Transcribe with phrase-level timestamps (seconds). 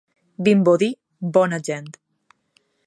[0.47, 0.89] Vimbodí,
[1.37, 1.93] bona gent.